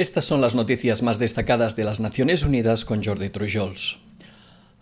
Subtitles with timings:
[0.00, 3.98] Estas son las noticias más destacadas de las Naciones Unidas con Jordi Trujols.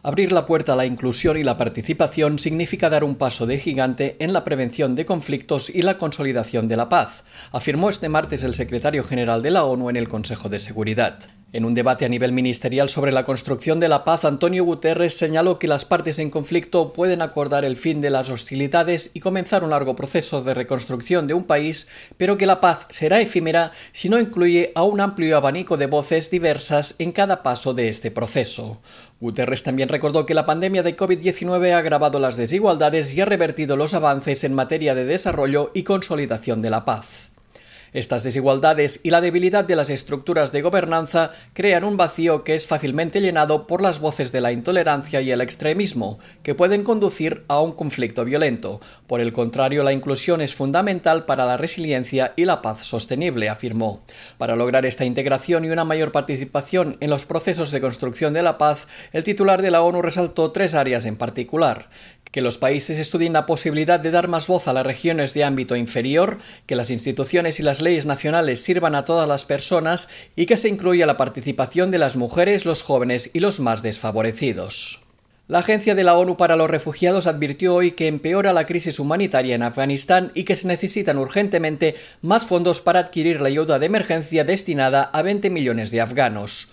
[0.05, 4.15] Abrir la puerta a la inclusión y la participación significa dar un paso de gigante
[4.21, 8.55] en la prevención de conflictos y la consolidación de la paz, afirmó este martes el
[8.55, 11.19] secretario general de la ONU en el Consejo de Seguridad.
[11.51, 15.59] En un debate a nivel ministerial sobre la construcción de la paz, Antonio Guterres señaló
[15.59, 19.71] que las partes en conflicto pueden acordar el fin de las hostilidades y comenzar un
[19.71, 24.19] largo proceso de reconstrucción de un país, pero que la paz será efímera si no
[24.19, 28.83] incluye a un amplio abanico de voces diversas en cada paso de este proceso.
[29.19, 33.75] Guterres también recordó que la pandemia de COVID-19 ha agravado las desigualdades y ha revertido
[33.75, 37.31] los avances en materia de desarrollo y consolidación de la paz.
[37.93, 42.67] Estas desigualdades y la debilidad de las estructuras de gobernanza crean un vacío que es
[42.67, 47.61] fácilmente llenado por las voces de la intolerancia y el extremismo, que pueden conducir a
[47.61, 48.81] un conflicto violento.
[49.07, 54.03] Por el contrario, la inclusión es fundamental para la resiliencia y la paz sostenible, afirmó.
[54.37, 58.59] Para lograr esta integración y una mayor participación en los procesos de construcción de la
[58.59, 61.89] paz, el titular de la ONU resaltó tres áreas en particular
[62.31, 65.77] que los países estudien la posibilidad de dar más voz a las regiones de ámbito
[65.77, 70.57] inferior, que las instituciones y las leyes nacionales sirvan a todas las personas y que
[70.57, 75.01] se incluya la participación de las mujeres, los jóvenes y los más desfavorecidos.
[75.49, 79.55] La Agencia de la ONU para los Refugiados advirtió hoy que empeora la crisis humanitaria
[79.55, 84.45] en Afganistán y que se necesitan urgentemente más fondos para adquirir la ayuda de emergencia
[84.45, 86.69] destinada a 20 millones de afganos.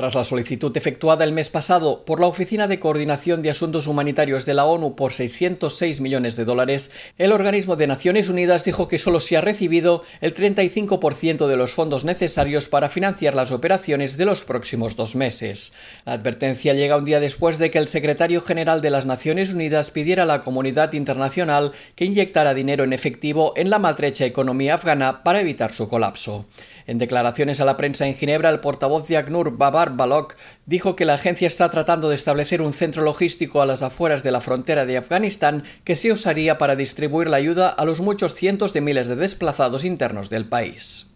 [0.00, 4.46] Tras la solicitud efectuada el mes pasado por la Oficina de Coordinación de Asuntos Humanitarios
[4.46, 8.98] de la ONU por 606 millones de dólares, el organismo de Naciones Unidas dijo que
[8.98, 14.24] solo se ha recibido el 35% de los fondos necesarios para financiar las operaciones de
[14.24, 15.74] los próximos dos meses.
[16.06, 19.90] La advertencia llega un día después de que el secretario general de las Naciones Unidas
[19.90, 25.22] pidiera a la comunidad internacional que inyectara dinero en efectivo en la maltrecha economía afgana
[25.22, 26.46] para evitar su colapso.
[26.86, 31.04] En declaraciones a la prensa en Ginebra, el portavoz de ACNUR, Babar Balok, dijo que
[31.04, 34.86] la agencia está tratando de establecer un centro logístico a las afueras de la frontera
[34.86, 39.08] de Afganistán que se usaría para distribuir la ayuda a los muchos cientos de miles
[39.08, 41.09] de desplazados internos del país.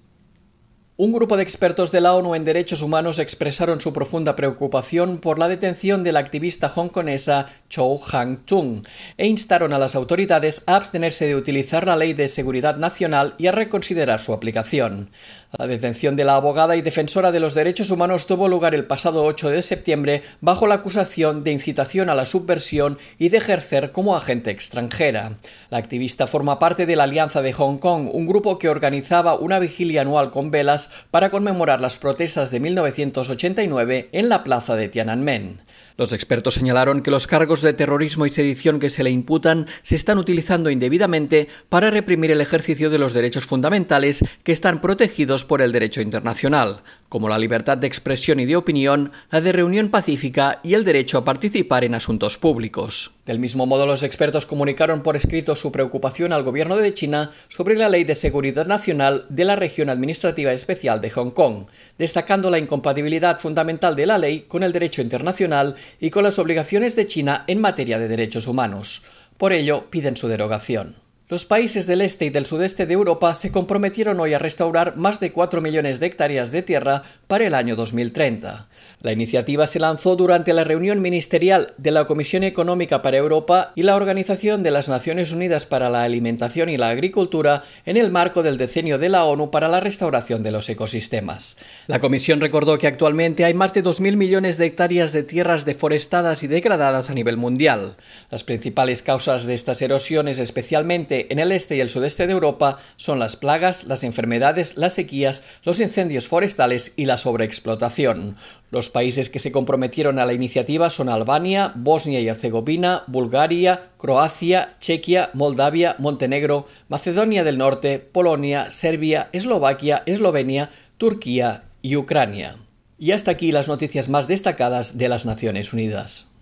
[0.96, 5.40] Un grupo de expertos de la ONU en derechos humanos expresaron su profunda preocupación por
[5.40, 11.26] la detención de la activista hongkonesa Chou Hang-tung e instaron a las autoridades a abstenerse
[11.26, 15.10] de utilizar la Ley de Seguridad Nacional y a reconsiderar su aplicación.
[15.58, 19.24] La detención de la abogada y defensora de los derechos humanos tuvo lugar el pasado
[19.24, 24.14] 8 de septiembre bajo la acusación de incitación a la subversión y de ejercer como
[24.14, 25.38] agente extranjera.
[25.70, 29.58] La activista forma parte de la Alianza de Hong Kong, un grupo que organizaba una
[29.58, 35.62] vigilia anual con velas para conmemorar las protestas de 1989 en la plaza de Tiananmen.
[35.96, 39.94] Los expertos señalaron que los cargos de terrorismo y sedición que se le imputan se
[39.94, 45.62] están utilizando indebidamente para reprimir el ejercicio de los derechos fundamentales que están protegidos por
[45.62, 50.58] el derecho internacional, como la libertad de expresión y de opinión, la de reunión pacífica
[50.64, 53.12] y el derecho a participar en asuntos públicos.
[53.26, 57.74] Del mismo modo, los expertos comunicaron por escrito su preocupación al gobierno de China sobre
[57.74, 62.58] la Ley de Seguridad Nacional de la Región Administrativa Especial de Hong Kong, destacando la
[62.58, 67.44] incompatibilidad fundamental de la ley con el derecho internacional y con las obligaciones de China
[67.46, 69.02] en materia de derechos humanos.
[69.38, 71.03] Por ello, piden su derogación.
[71.30, 75.20] Los países del este y del sudeste de Europa se comprometieron hoy a restaurar más
[75.20, 78.68] de 4 millones de hectáreas de tierra para el año 2030.
[79.00, 83.84] La iniciativa se lanzó durante la reunión ministerial de la Comisión Económica para Europa y
[83.84, 88.42] la Organización de las Naciones Unidas para la Alimentación y la Agricultura en el marco
[88.42, 91.56] del decenio de la ONU para la restauración de los ecosistemas.
[91.86, 96.42] La Comisión recordó que actualmente hay más de 2.000 millones de hectáreas de tierras deforestadas
[96.42, 97.96] y degradadas a nivel mundial.
[98.30, 102.78] Las principales causas de estas erosiones, especialmente en el este y el sudeste de Europa
[102.96, 108.36] son las plagas, las enfermedades, las sequías, los incendios forestales y la sobreexplotación.
[108.70, 114.76] Los países que se comprometieron a la iniciativa son Albania, Bosnia y Herzegovina, Bulgaria, Croacia,
[114.80, 122.56] Chequia, Moldavia, Montenegro, Macedonia del Norte, Polonia, Serbia, Eslovaquia, Eslovenia, Turquía y Ucrania.
[122.98, 126.33] Y hasta aquí las noticias más destacadas de las Naciones Unidas.